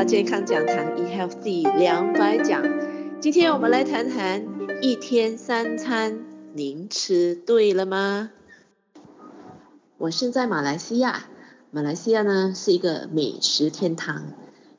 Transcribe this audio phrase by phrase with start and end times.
[0.00, 2.62] 到健康讲堂 eHealth 第两百讲。
[3.20, 4.46] 今天我们来谈谈
[4.80, 8.30] 一天三餐，您吃对了吗？
[9.98, 11.24] 我身在马来西亚，
[11.70, 14.32] 马来西亚呢是一个美食天堂，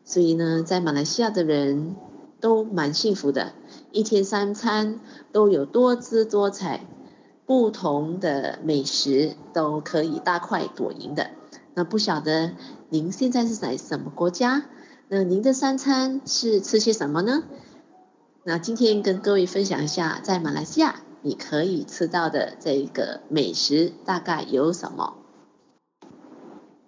[0.03, 1.95] 所以呢，在马来西亚的人
[2.39, 3.53] 都蛮幸福的，
[3.91, 4.99] 一天三餐
[5.31, 6.83] 都有多姿多彩、
[7.45, 11.29] 不同的美食都可以大快朵颐的。
[11.75, 12.53] 那不晓得
[12.89, 14.65] 您现在是在什么国家？
[15.13, 17.43] 那您的三餐是吃些什么呢？
[18.45, 25.15] 那今天跟各位分享一下，在马来西亚你可以吃到的这一个美食大概有什么？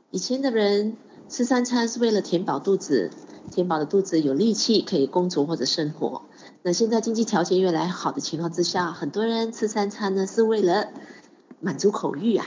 [0.10, 0.96] 以前的人
[1.28, 3.12] 吃三餐是为了填饱肚子，
[3.52, 6.22] 填饱了肚子有力气可以工作或者生活。
[6.62, 10.94] 那现在经济条件越来越好的情况之下，很多人吃三餐呢是为了
[11.60, 12.46] 满足口欲啊。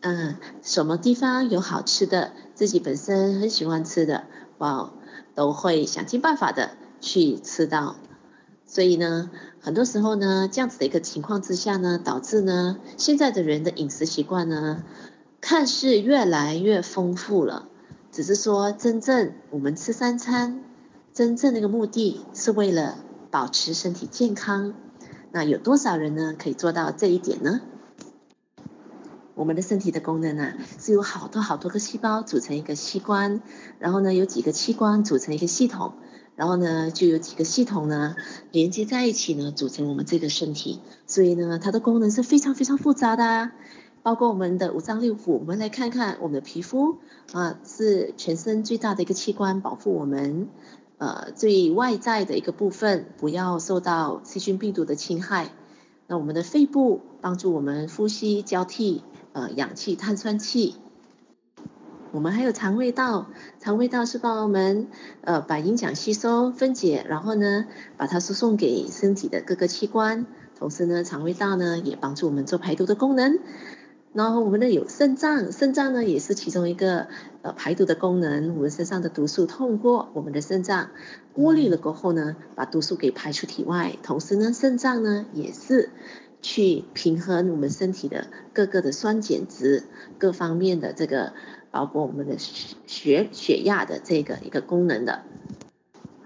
[0.00, 4.26] 嗯，什么地方有好吃的，自己本身很喜欢吃的，
[4.58, 4.92] 哇，
[5.34, 7.96] 都会想尽办法的去吃到。
[8.66, 9.30] 所以呢，
[9.60, 14.82] 很多时候呢，这样子的一个情况之下呢，导致呢，现在的人的饮食习惯呢，
[15.40, 17.68] 看似越来越丰富了。
[18.12, 20.62] 只是说，真正我们吃三餐，
[21.14, 22.98] 真正的一个目的是为了
[23.30, 24.74] 保持身体健康。
[25.32, 27.60] 那有多少人呢，可以做到这一点呢？
[29.38, 33.40] 我们的身体的功能啊，是由好多好多个细胞组成一个器官，
[33.78, 35.92] 然后呢，有几个器官组成一个系统，
[36.34, 38.16] 然后呢，就有几个系统呢
[38.50, 40.80] 连接在一起呢，组成我们这个身体。
[41.06, 43.52] 所以呢，它的功能是非常非常复杂的啊，
[44.02, 45.34] 包括我们的五脏六腑。
[45.34, 46.98] 我们来看看我们的皮肤
[47.32, 50.48] 啊，是全身最大的一个器官，保护我们
[50.96, 55.52] 呃最外在的一个部分，不要受到细菌病毒的侵害。
[56.08, 59.04] 那我们的肺部帮助我们呼吸交替。
[59.38, 60.74] 呃，氧气、碳酸气，
[62.10, 63.28] 我们还有肠胃道，
[63.60, 64.88] 肠胃道是帮我们
[65.20, 67.66] 呃把营养吸收分解，然后呢
[67.96, 70.26] 把它输送给身体的各个器官，
[70.58, 73.38] 同时呢肠胃道呢也帮助我们做排毒的功能。
[74.12, 77.06] 然后我们呢有肾脏，肾脏呢也是其中一个
[77.42, 80.90] 呃排毒的功能，我们身上的毒素通过我们的肾脏
[81.32, 85.90] 过滤了过后呢，把毒素给排出体外，同时呢肾脏呢也是。
[86.40, 89.84] 去平衡我们身体的各个的酸碱值，
[90.18, 91.34] 各方面的这个，
[91.70, 95.24] 包括我们的血血压的这个一个功能的。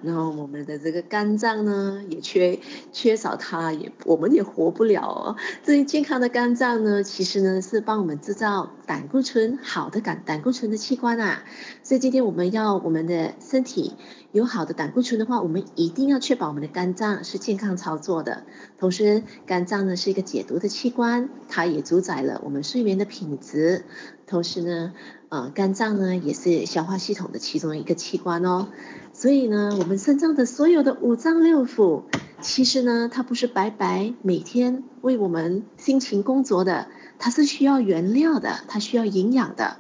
[0.03, 2.59] 然后我们的这个肝脏呢，也缺
[2.93, 5.37] 缺少它，也我们也活不了哦。
[5.63, 11.45] 这些健康的肝脏呢，其实呢是帮我们制造胆固醇好的胆胆固醇的器官啊。
[11.83, 13.95] 所以今天我们要我们的身体
[14.33, 18.45] 有好的胆固醇的话，我们一定要确保我们的肝脏是健康操作的。
[18.79, 23.85] 同时，肝脏呢是一个解毒的器官，它也主宰了我们睡眠的品质。
[24.27, 24.93] 同时呢，
[25.29, 28.69] 呃，肝脏呢也是消化系统的其中一个器官哦。
[29.13, 32.05] 所以呢，我们身上的所有的五脏六腑，
[32.41, 36.89] 其实呢，它不是白白每天为我们辛勤工作的，
[37.19, 39.77] 它是需要原料的，它需要营养的。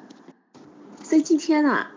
[1.02, 1.92] 所以今天啊，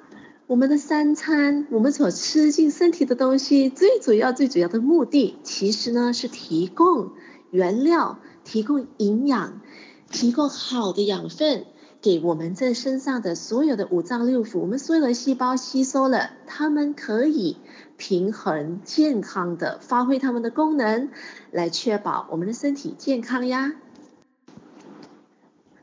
[0.48, 7.12] 我们的三餐，我们所吃进身体的东西，最主要、最主要的目的，其实呢，是提供
[7.52, 9.62] 原料，提供营养，
[10.10, 11.66] 提供好的养分。
[12.06, 17.58] 给我们这身上的所有的五脏六腑，我们所有的细胞吸收了，它们可以
[17.98, 21.10] 平衡健康的发挥它们的功能，
[21.50, 23.74] 来确保我们的身体健康呀。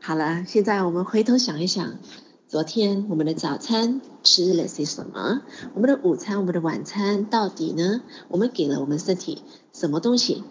[0.00, 1.98] 好了，现在我们回头想一想，
[2.46, 5.42] 昨天我们的早餐吃了些什么？
[5.74, 8.00] 我们的午餐、我们的晚餐到底呢？
[8.28, 10.44] 我们给了我们身体什么东西？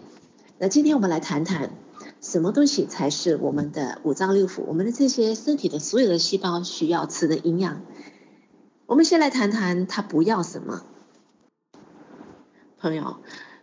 [0.58, 1.70] 那今天我们来谈谈。
[2.22, 7.82] 什么东西才是我们的五脏六腑，我们的这些身体的所有的细胞需要吃的营养？
[8.86, 10.84] 我们先来谈谈它不要什么。
[12.78, 13.16] 朋友，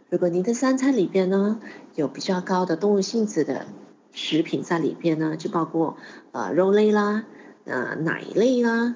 [0.09, 1.61] 如果您的三餐里边呢，
[1.95, 3.65] 有比较高的动物性质的
[4.11, 5.95] 食品在里边呢，就包括
[6.33, 7.23] 呃肉类啦、
[7.63, 8.95] 呃奶类啦、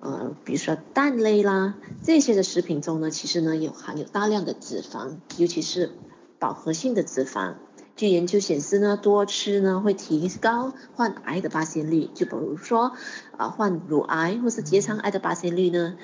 [0.00, 5.90] 呃比如说蛋类啦，这些的食品中呢，其实呢有含有大量的脂肪，尤其是
[6.38, 7.56] 饱和性的脂肪。
[7.96, 12.10] 据研究显示呢，多吃呢会提高患癌的发现率。
[12.12, 12.92] 就比如说，
[13.36, 15.96] 啊，患乳癌或是结肠癌的发现率呢，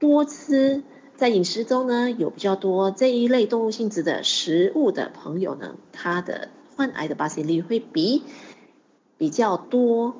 [0.00, 0.82] 多吃
[1.14, 8.24] 在饮食中呢有比较多这一类动物性质的食物的朋友呢，他的患癌的发现率会比
[9.16, 10.16] 比较多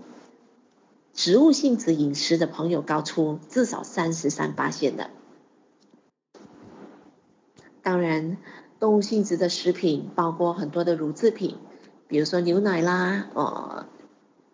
[1.13, 5.11] 植物性质饮食的朋友高出至少三十三%的。
[7.83, 8.37] 当然。
[8.83, 11.55] 动物性质的食品包括很多的乳制品，
[12.09, 13.87] 比如说牛奶啦、呃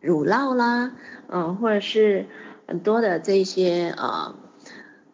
[0.03, 0.93] 乳酪啦，
[1.29, 2.27] 嗯、呃，或者是
[2.67, 4.35] 很多的这些呃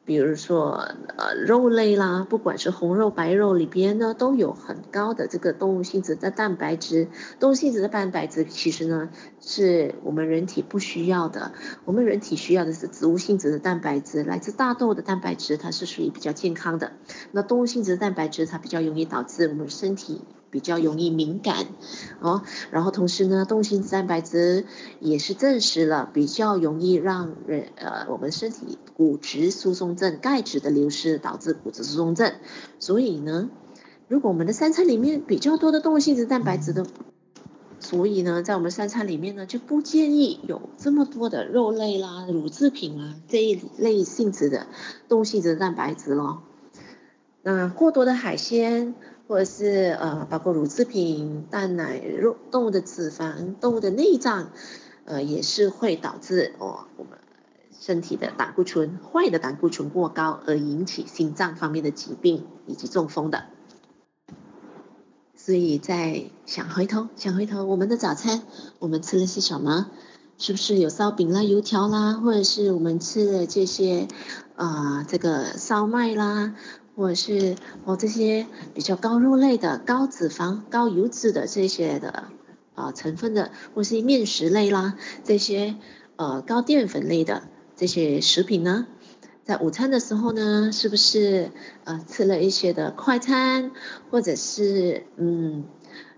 [0.06, 0.86] 比如说，
[1.16, 7.08] 呃，肉类啦，不管是红肉、白肉里边呢，都有很高的这个动物性质的蛋白质。
[7.40, 9.08] 动物性质的蛋白质其实呢，
[9.40, 11.52] 是我们人体不需要的。
[11.86, 16.92] 我们人体需要的是植物性质的蛋白质，来自大豆的蛋白质，它是属于比较健康的。
[17.32, 20.20] 那动物性质的蛋白质，它比较容易导致我们身体。
[20.54, 21.66] 比较容易敏感
[22.20, 24.66] 哦，然后同时呢，动物性蛋白质
[25.00, 32.34] 也是证实了比较容易让人呃我们身体骨质疏松症、钙质的流失导致骨质疏松症，
[32.78, 33.50] 所以呢，
[34.06, 36.86] 如果我们的三餐里面比较多的动物性质蛋白质的，
[37.80, 44.68] 所以呢，在我们三餐里面呢就不建议有这么多的肉类啦、乳制品啊这一类性质的
[45.08, 46.44] 动物性质蛋白质咯。
[47.42, 48.94] 那过多的海鲜。
[49.26, 54.50] 或者是呃，包括乳制品、蛋奶、肉、动物的脂肪、动物的内脏，
[55.04, 57.18] 呃，也是会导致哦，我们
[57.80, 63.44] 身体的胆固醇坏的胆固醇过高，而引起心脏方面的疾病以及中风的。
[65.36, 68.42] 所以在想回头，想回头，我们的早餐
[68.78, 69.90] 我们吃了些什么？
[70.36, 74.08] 是不是有烧饼啦、油条啦，或者是我们吃的这些
[74.56, 76.56] 啊、呃，这个烧麦啦？
[76.96, 82.24] 或者是哦这些比较高肉类的、高脂肪、高油脂的这些的
[82.74, 85.76] 啊、成分的，或是面食类啦，这些
[86.16, 87.42] 呃高淀粉类的
[87.76, 88.86] 这些食品呢，
[89.44, 91.50] 在午餐的时候呢，是不是
[91.84, 93.70] 呃吃了一些的快餐，
[94.10, 95.64] 或者是嗯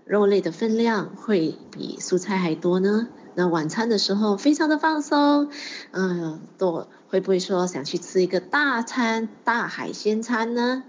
[0.05, 3.07] 肉类的分量会比蔬菜还多呢？
[3.39, 5.51] 那晚餐的时候非常的放松，
[5.91, 10.81] 嗯、多，会不会说想去吃一个大餐、大海鲜餐呢？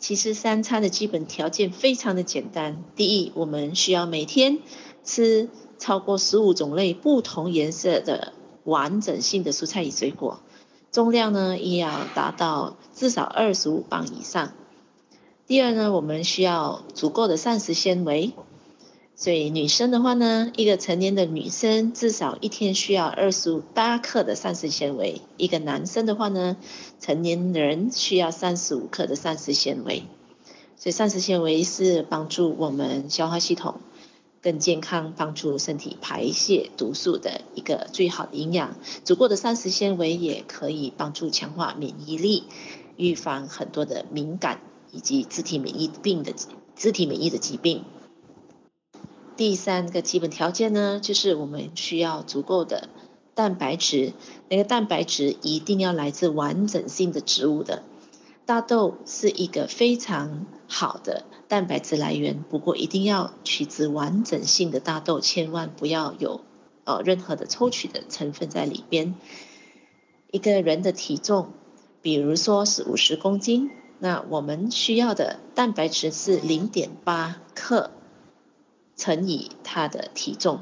[0.00, 2.82] 其实三餐的基本条件非常的简单。
[2.96, 4.58] 第一，我们需要每天
[5.04, 5.48] 吃
[5.78, 8.32] 超过十五种类不同颜色的
[8.64, 10.40] 完整性的蔬菜与水果，
[10.90, 14.52] 重量呢也要达到至少二十五磅以上。
[15.46, 18.34] 第二呢，我们需要足够的膳食纤维。
[19.22, 26.56] 所以女生的话呢，一个成年的女生至少一天需要二十八克的膳食纤维；一个男生的话呢，
[26.98, 30.02] 成年人需要三十五克的膳食纤维。
[30.76, 33.76] 所以膳食纤维是帮助我们消化系统
[34.40, 38.74] 更健康，帮助身体排泄毒素的一个最好的营养。
[39.04, 42.42] 足够的膳食纤维也可以帮助强化免疫力，
[42.96, 44.60] 预防很多的敏感
[44.90, 46.32] 以及自体免疫病的
[46.74, 47.84] 自体免疫的疾病。
[49.36, 52.88] 第三个基本条件呢，就是我们需要足够的
[53.34, 54.12] 蛋白质。
[54.48, 57.82] 那个蛋白质一定要来自完整性的植物的。
[58.44, 66.40] 大豆是一个非常好的蛋白质来源，不过一定要取自完整性的大豆，千万不要有
[66.84, 69.14] 呃任何的抽取的成分在里边。
[70.30, 71.52] 一个人的体重，
[72.02, 77.90] 比如说是五十公斤，那我们需要的蛋白质是零点八克。
[79.02, 80.60] 乘以他的体重，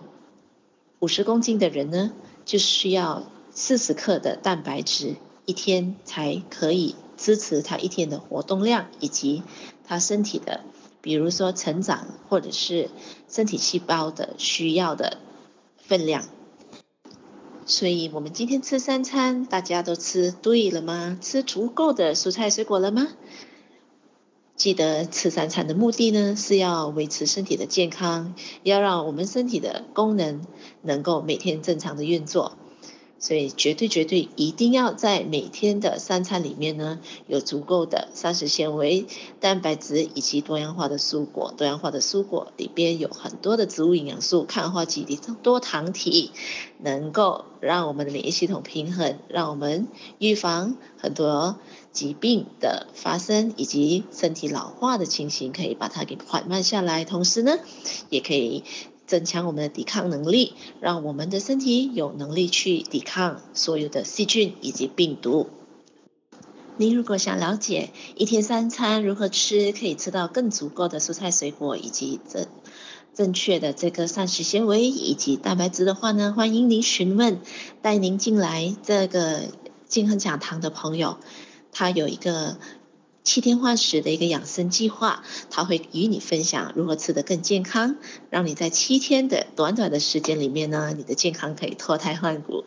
[0.99, 2.11] 五十公斤的人呢，
[2.47, 9.43] 就需要四十克的蛋白质一天才可以支持他一天的活动量以及
[9.87, 10.63] 他身体的，
[11.03, 12.89] 比如说成长或者是
[13.29, 15.19] 身体细胞的需要的
[15.77, 16.25] 分量。
[17.67, 21.19] 所以，我们今天吃三餐，大家都吃对了吗？
[21.21, 23.07] 吃足够的蔬菜水果了吗？
[24.61, 30.45] 记得吃三餐的目的呢，是要维持身体的健康，要让我们身体的功能
[30.83, 32.59] 能够每天正常的运作。
[33.19, 39.07] 所以绝对绝对一定要在每天的三餐里面呢，有足够的膳食纤维、
[39.41, 41.55] 蛋白质以及多样化的蔬果。
[41.57, 46.33] 多样化的蔬果里边有很多的植物营养素、抗氧基底、多糖体，
[46.79, 49.89] 能够让我们的免疫系统平衡，让我们
[50.19, 51.57] 预防很多
[51.93, 57.05] 疾病的发生以及身体老化的情形，可以把它给缓慢下来。
[57.05, 57.59] 同时呢，
[58.09, 58.65] 也可以。
[59.07, 65.49] 增强我们的抵抗能力，让我们的身体有能力去抵抗所有的细菌以及病毒。
[66.77, 72.47] 您如果想了解一天三餐如何吃，可以吃到更足够的蔬菜水果以及正
[73.13, 77.41] 正确的这个膳食纤维以及蛋白质的话呢，欢迎您询问
[77.83, 79.41] 带您进来这个
[79.89, 81.19] 健康讲堂的朋友，
[81.73, 82.57] 他有一个。
[83.23, 87.97] 七天换食的一个养生计划，他会与你分享如何吃得更健康，
[88.31, 92.65] 让你在七天的短短的时间里面呢，你的健康可以脱胎换骨。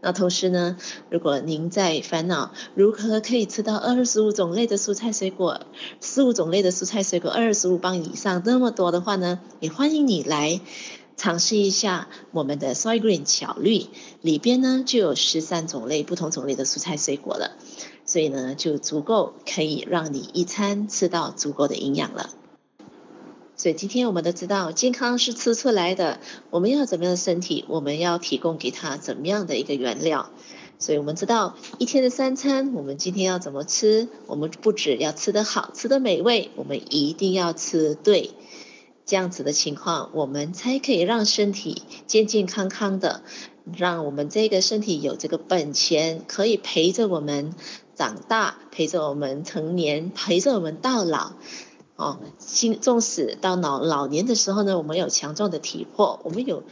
[0.00, 0.78] 那同时呢，
[1.10, 5.62] 如果您在烦恼如何可以吃到二十五种类的蔬菜水果，
[6.00, 10.60] 十五种类的蔬菜水果二十五磅以上那么多的话呢，也欢迎你来
[11.16, 13.86] 尝试一下我们的 Soy Green 巧绿
[14.22, 17.56] 里边呢，就有十三种类不同种类的蔬菜水果了，
[18.08, 22.30] 所以呢，就足够可以让你一餐吃到足够的营养了。
[23.54, 26.18] 所以今天我们都知道，健康是吃出来的。
[26.48, 30.30] 我们要怎么样的身体，我们要提供给他怎么样的一个原料。
[30.78, 34.08] 所以我们知道，一天的三餐，我们今天要怎么吃？
[34.26, 38.30] 我们不只要吃得好，吃得美味，我们一定要吃对。
[39.04, 43.22] 这样子的情况，我们才可以让身体健健康康的，
[43.76, 47.54] 让我们这个身体有这个本钱，可以陪着我们
[47.98, 51.32] 长大，陪着我们成年，陪着我们到老。
[51.96, 56.62] 哦，新纵使到老老年的时候呢，我们有强壮的体魄，我们有，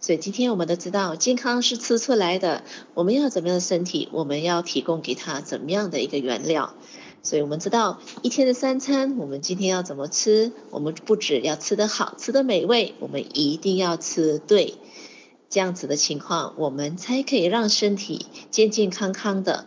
[0.00, 2.64] 所以今天我们都知道，健康是吃出来的。
[2.94, 6.74] 我们要怎么样的身体，我们要提供给他怎么样的一个原料。
[7.22, 10.50] 所以我们知道，一天的三餐，我们今天要怎么吃？
[10.70, 14.74] 我们不只要吃得好，吃得美味，我们一定要吃对。
[15.48, 19.66] 这样子的情况，我们才可以让身体健健康康的。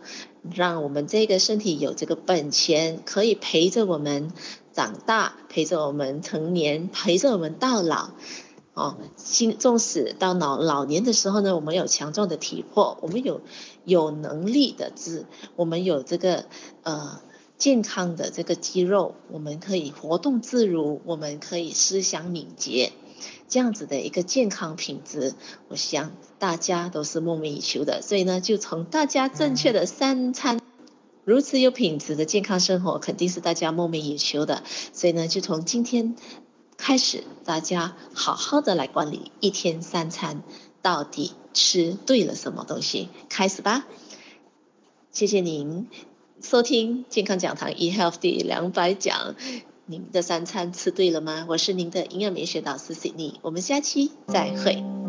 [0.54, 4.32] 让我们这个身体有这个本钱，可以陪着我们
[4.72, 8.10] 长大，陪着我们成年，陪着我们到老。
[8.72, 13.40] 哦，新纵使到老老年的时候呢，我们有强壮的体魄，我们有
[13.84, 16.46] 有能力的自，我们有这个
[16.84, 17.20] 呃
[17.58, 22.92] 健康的这个肌肉，我们可以活动自如，我们可以思想敏捷。
[23.48, 25.34] 这样子的一个健康品质，
[25.68, 28.02] 我想大家都是梦寐以求的。
[28.02, 30.60] 所以呢，就从大家正确的三餐，
[31.24, 34.62] 如此有品质的健康生活，肯定是大家梦寐以求的。
[34.92, 36.16] 所以呢，就从今天
[36.76, 40.42] 开始，大家好好的来管理一天三餐，
[40.82, 43.86] 到底吃对了什么东西，开始吧。
[45.12, 45.88] 谢谢您
[46.40, 49.34] 收听健康讲堂 eHealth 两百讲。
[49.90, 51.46] 您的三餐吃对了吗？
[51.48, 54.99] 我是您的营养美学导师 Sydney，我们下期再会。